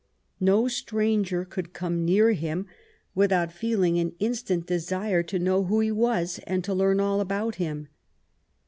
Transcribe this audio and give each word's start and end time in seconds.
No 0.39 0.67
stranger 0.67 1.45
could 1.45 1.73
come 1.73 2.03
near 2.03 2.31
him 2.31 2.65
without 3.13 3.51
feeling 3.53 3.99
an 3.99 4.13
instant 4.17 4.65
desire 4.65 5.21
to 5.21 5.37
know 5.37 5.65
who 5.65 5.79
he 5.79 5.91
was 5.91 6.39
and 6.47 6.63
to 6.63 6.73
learn 6.73 6.99
all 6.99 7.21
about 7.21 7.57
him. 7.57 7.87